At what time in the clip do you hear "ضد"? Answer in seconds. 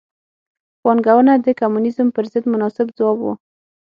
2.31-2.45